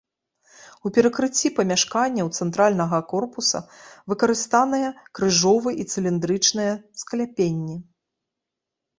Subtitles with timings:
[0.89, 3.59] У перакрыцці памяшканняў цэнтральнага корпуса
[4.13, 4.87] выкарыстаныя
[5.19, 7.77] крыжовы і цыліндрычныя скляпенні.